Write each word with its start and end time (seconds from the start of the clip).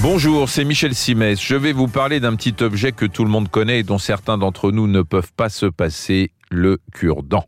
Bonjour, 0.00 0.48
c'est 0.48 0.64
Michel 0.64 0.94
Simès. 0.94 1.42
Je 1.42 1.56
vais 1.56 1.72
vous 1.72 1.88
parler 1.88 2.20
d'un 2.20 2.36
petit 2.36 2.54
objet 2.62 2.92
que 2.92 3.04
tout 3.04 3.24
le 3.24 3.30
monde 3.30 3.48
connaît 3.48 3.80
et 3.80 3.82
dont 3.82 3.98
certains 3.98 4.38
d'entre 4.38 4.70
nous 4.70 4.86
ne 4.86 5.02
peuvent 5.02 5.32
pas 5.36 5.48
se 5.48 5.66
passer, 5.66 6.30
le 6.50 6.78
cure-dent. 6.92 7.44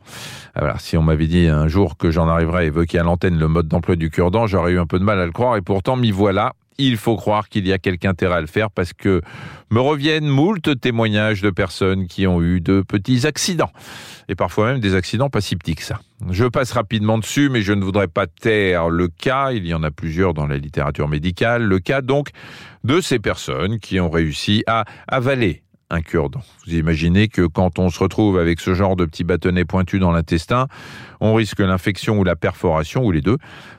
Alors, 0.57 0.81
si 0.81 0.97
on 0.97 1.03
m'avait 1.03 1.29
dit 1.29 1.47
un 1.47 1.69
jour 1.69 1.97
que 1.97 2.11
j'en 2.11 2.29
arriverais 2.29 2.63
à 2.63 2.65
évoquer 2.65 2.99
à 2.99 3.05
l'antenne 3.05 3.39
le 3.39 3.47
mode 3.47 3.69
d'emploi 3.69 3.95
du 3.95 4.11
cure-dent, 4.11 4.49
j'aurais 4.49 4.73
eu 4.73 4.81
un 4.81 4.87
peu 4.87 4.99
de 4.99 5.05
mal 5.05 5.21
à 5.21 5.27
le 5.27 5.33
croire 5.33 5.57
et 5.57 5.63
pourtant 5.63 5.95
m'y 5.95 6.11
voilà 6.11 6.55
il 6.81 6.97
faut 6.97 7.17
croire 7.17 7.49
qu'il 7.49 7.67
y 7.67 7.73
a 7.73 7.79
quelque 7.79 8.05
intérêt 8.05 8.37
à 8.37 8.41
le 8.41 8.47
faire 8.47 8.71
parce 8.71 8.93
que 8.93 9.21
me 9.71 9.81
reviennent 9.81 10.27
moult 10.27 10.81
témoignages 10.81 11.43
de 11.43 11.51
personnes 11.51 12.07
qui 12.07 12.27
ont 12.27 12.43
eu 12.43 12.61
de 12.61 12.83
petits 12.83 13.27
accidents. 13.27 13.71
Et 14.29 14.35
parfois 14.35 14.73
même 14.73 14.81
des 14.81 14.95
accidents 14.95 15.31
pas 15.31 15.41
si 15.41 15.57
petits 15.57 15.75
que 15.75 15.83
ça. 15.83 16.01
Je 16.31 16.45
passe 16.45 16.73
rapidement 16.73 17.19
dessus, 17.19 17.49
mais 17.51 17.63
je 17.63 17.73
ne 17.73 17.85
voudrais 17.85 18.09
pas 18.09 18.27
taire 18.27 18.89
le 18.89 19.09
cas, 19.09 19.53
il 19.53 19.67
y 19.67 19.75
en 19.75 19.83
a 19.83 19.91
plusieurs 19.91 20.35
dans 20.35 20.47
la 20.47 20.57
littérature 20.57 21.09
médicale, 21.09 21.63
le 21.63 21.79
cas 21.79 22.03
donc 22.03 22.29
de 22.85 23.01
ces 23.01 23.19
personnes 23.19 23.79
qui 23.79 24.01
ont 24.01 24.11
réussi 24.11 24.63
à 24.67 24.85
avaler 25.09 25.63
un 25.91 26.01
cure-dent. 26.01 26.43
Vous 26.67 26.75
imaginez 26.75 27.29
que 27.29 27.47
quand 27.47 27.79
on 27.79 27.91
se 27.91 27.99
retrouve 27.99 28.39
avec 28.39 28.61
ce 28.61 28.75
genre 28.75 28.97
de 28.97 29.05
petits 29.05 29.25
bâtonnets 29.25 29.65
pointus 29.65 30.01
dans 30.01 30.13
l'intestin, 30.13 30.69
on 31.21 31.35
risque 31.35 31.61
l'infection 31.61 32.19
ou 32.19 32.25
la 32.25 32.37
perforation, 32.37 33.05
ou 33.05 33.11
les 33.11 33.21
deux. 33.21 33.37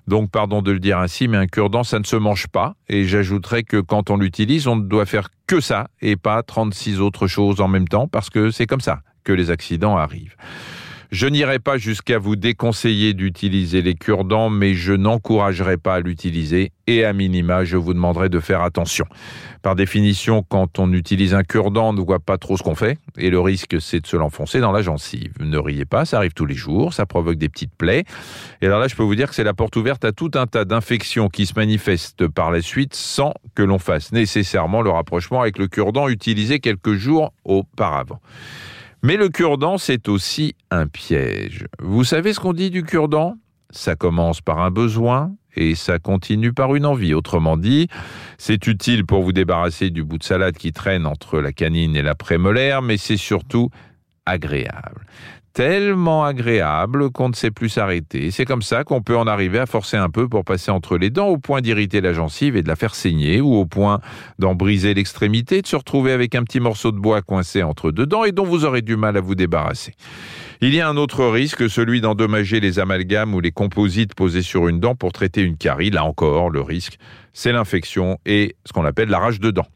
Donc, 0.07 0.29
pardon 0.29 0.61
de 0.61 0.71
le 0.71 0.79
dire 0.79 0.99
ainsi, 0.99 1.27
mais 1.27 1.37
un 1.37 1.47
cure-dent, 1.47 1.84
ça 1.84 1.99
ne 1.99 2.03
se 2.03 2.15
mange 2.17 2.47
pas. 2.47 2.75
Et 2.89 3.05
j'ajouterais 3.05 3.63
que 3.63 3.77
quand 3.77 4.09
on 4.09 4.17
l'utilise, 4.17 4.67
on 4.67 4.75
ne 4.75 4.84
doit 4.84 5.05
faire 5.05 5.29
que 5.47 5.61
ça 5.61 5.89
et 6.01 6.15
pas 6.15 6.43
36 6.43 6.99
autres 6.99 7.27
choses 7.27 7.61
en 7.61 7.67
même 7.67 7.87
temps, 7.87 8.07
parce 8.07 8.29
que 8.29 8.51
c'est 8.51 8.67
comme 8.67 8.81
ça 8.81 8.99
que 9.23 9.34
les 9.34 9.51
accidents 9.51 9.98
arrivent. 9.98 10.35
Je 11.11 11.27
n'irai 11.27 11.59
pas 11.59 11.77
jusqu'à 11.77 12.20
vous 12.20 12.38
déconseiller 12.38 13.13
d'utiliser 13.13 13.81
les 13.81 13.95
cure-dents, 13.95 14.49
mais 14.49 14.75
je 14.75 14.93
n'encouragerai 14.93 15.75
pas 15.75 15.95
à 15.95 15.99
l'utiliser 15.99 16.71
et 16.87 17.03
à 17.03 17.11
minima, 17.11 17.65
je 17.65 17.75
vous 17.75 17.93
demanderai 17.93 18.29
de 18.29 18.39
faire 18.39 18.61
attention. 18.61 19.05
Par 19.61 19.75
définition, 19.75 20.41
quand 20.41 20.79
on 20.79 20.93
utilise 20.93 21.34
un 21.34 21.43
cure-dent, 21.43 21.90
on 21.90 21.93
ne 21.93 21.99
voit 21.99 22.20
pas 22.20 22.37
trop 22.37 22.55
ce 22.55 22.63
qu'on 22.63 22.76
fait 22.76 22.98
et 23.18 23.29
le 23.29 23.41
risque, 23.41 23.76
c'est 23.81 23.99
de 23.99 24.07
se 24.07 24.15
l'enfoncer 24.15 24.62
dans 24.62 24.71
la 24.71 24.81
gencive. 24.81 25.34
Ne 25.41 25.57
riez 25.57 25.84
pas, 25.84 26.05
ça 26.05 26.15
arrive 26.15 26.31
tous 26.31 26.45
les 26.45 26.55
jours, 26.55 26.93
ça 26.93 27.05
provoque 27.05 27.35
des 27.35 27.49
petites 27.49 27.75
plaies. 27.75 28.05
Et 28.62 28.68
alors 28.68 28.79
là, 28.79 28.87
je 28.87 28.96
peux 28.96 29.03
vous 29.03 29.15
dire 29.15 29.27
que 29.27 29.35
c'est 29.35 29.43
la 29.43 29.53
porte 29.53 29.75
ouverte 29.75 30.05
à 30.05 30.13
tout 30.13 30.31
un 30.35 30.48
tas 30.48 30.63
d'infections 30.63 31.27
qui 31.27 31.46
se 31.46 31.55
manifestent 31.57 32.29
par 32.29 32.51
la 32.51 32.62
suite 32.62 32.96
sans 32.96 33.34
que 33.53 33.63
l'on 33.63 33.79
fasse 33.79 34.13
nécessairement 34.13 34.81
le 34.81 34.91
rapprochement 34.91 35.41
avec 35.41 35.57
le 35.57 35.68
cure-dent 35.68 36.07
utilisé 36.07 36.59
quelques 36.59 36.93
jours 36.93 37.34
auparavant. 37.43 38.21
Mais 39.04 39.18
le 39.18 39.30
cure-dent, 39.30 39.77
c'est 39.77 40.07
aussi 40.10 40.55
un 40.70 40.88
piège. 40.88 41.66
Vous 41.80 42.04
savez 42.04 42.34
ce 42.34 42.40
qu'on 42.40 42.54
dit 42.54 42.70
du 42.70 42.84
cure-dent? 42.84 43.35
Ça 43.71 43.96
commence 43.96 44.41
par 44.41 44.60
un 44.60 44.70
besoin 44.70 45.34
et 45.55 45.76
ça 45.76 45.98
continue 45.98 46.54
par 46.54 46.76
une 46.76 46.85
envie. 46.85 47.13
Autrement 47.13 47.58
dit, 47.58 47.88
c'est 48.38 48.68
utile 48.68 49.05
pour 49.05 49.24
vous 49.24 49.32
débarrasser 49.32 49.90
du 49.90 50.04
bout 50.04 50.18
de 50.18 50.24
salade 50.24 50.55
qui 50.55 50.71
traîne 50.71 51.05
entre 51.05 51.40
la 51.40 51.52
canine 51.52 51.96
et 51.96 52.02
la 52.02 52.16
prémolaire, 52.16 52.82
mais 52.82 52.98
c'est 52.98 53.18
surtout 53.18 53.70
agréable 54.26 55.05
tellement 55.54 56.24
agréable 56.24 57.12
qu'on 57.12 57.30
ne 57.30 57.34
sait 57.34 57.52
plus 57.52 57.70
s'arrêter. 57.70 58.32
C'est 58.32 58.46
comme 58.46 58.62
ça 58.62 58.84
qu'on 58.84 59.02
peut 59.02 59.18
en 59.18 59.27
arriver 59.27 59.60
à 59.60 59.66
forcer 59.66 59.98
un 59.98 60.10
peu 60.10 60.27
pour 60.27 60.46
passer 60.46 60.71
entre 60.71 60.98
les 60.98 61.10
dents 61.10 61.27
au 61.27 61.38
point 61.38 61.62
d'irriter 61.62 62.02
la 62.02 62.13
gencive 62.13 62.55
et 62.55 62.63
de 62.63 62.68
la 62.68 62.76
faire 62.76 62.96
saigner 62.96 63.41
ou 63.41 63.55
au 63.55 63.66
point 63.66 63.99
d'en 64.40 64.56
briser 64.56 64.94
l'extrémité, 64.94 65.62
de 65.62 65.68
se 65.68 65.75
retrouver 65.75 66.12
avec 66.12 66.35
un 66.35 66.44
petit 66.44 66.59
morceau 66.59 66.91
de 66.91 66.97
bois 66.97 67.22
coincé 67.22 67.63
entre 67.63 67.91
deux 67.91 68.06
dents 68.06 68.24
et 68.24 68.31
dont 68.31 68.46
vous 68.46 68.66
aurez 68.66 68.81
du 68.81 68.96
mal 68.96 69.18
à 69.18 69.22
vous 69.22 69.35
débarrasser. 69.35 69.94
Il 70.62 70.74
y 70.74 70.80
a 70.80 70.88
un 70.88 70.96
autre 70.96 71.25
risque, 71.25 71.69
celui 71.69 72.02
d'endommager 72.02 72.59
les 72.59 72.80
amalgames 72.80 73.34
ou 73.34 73.40
les 73.40 73.52
composites 73.52 74.13
posés 74.13 74.44
sur 74.44 74.68
une 74.68 74.80
dent 74.80 74.96
pour 74.96 75.12
traiter 75.12 75.41
une 75.41 75.58
carie. 75.58 75.90
Là 75.90 76.06
encore, 76.06 76.50
le 76.50 76.62
risque, 76.62 76.97
c'est 77.34 77.52
l'infection 77.52 78.19
et 78.25 78.56
ce 78.66 78.72
qu'on 78.74 78.86
appelle 78.86 79.09
la 79.09 79.19
rage 79.19 79.40
de 79.40 79.52
dents. 79.52 79.68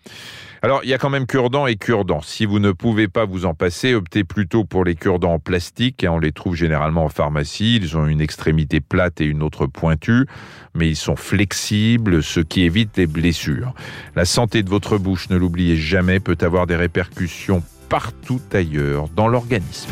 Alors, 0.66 0.82
il 0.84 0.90
y 0.90 0.96
a 0.96 0.98
quand 0.98 1.12
même 1.12 1.28
cure-dents 1.28 1.68
et 1.68 1.76
cure-dents. 1.76 2.24
Si 2.24 2.48
vous 2.48 2.58
ne 2.58 2.72
pouvez 2.72 3.08
pas 3.08 3.26
vous 3.26 3.46
en 3.46 3.54
passer, 3.54 3.94
optez 3.94 4.24
plutôt 4.24 4.64
pour 4.64 4.84
les 4.84 4.96
cure-dents 4.96 5.34
en 5.34 5.40
plastique. 5.40 6.04
On 6.10 6.18
les 6.18 6.32
trouve 6.32 6.56
généralement 6.56 7.06
en 7.06 7.10
pharmacie. 7.10 7.76
Ils 7.76 7.96
ont 7.96 8.08
une 8.08 8.20
extrémité 8.20 8.82
plate 8.82 9.22
et 9.22 9.26
une 9.26 9.44
autre 9.44 9.68
pointue, 9.68 10.26
mais 10.74 10.90
ils 10.90 10.96
sont 10.96 11.16
flexibles, 11.16 12.24
ce 12.24 12.40
qui 12.40 12.64
évite 12.64 12.98
les 12.98 13.06
blessures. 13.06 13.76
La 14.16 14.26
santé 14.26 14.64
de 14.64 14.70
votre 14.72 14.98
bouche, 14.98 15.30
ne 15.30 15.38
l'oubliez 15.38 15.78
jamais, 15.78 16.20
peut 16.20 16.38
avoir 16.42 16.66
des 16.66 16.76
répercussions 16.76 17.62
partout 17.88 18.42
ailleurs 18.52 19.08
dans 19.10 19.28
l'organisme. 19.28 19.92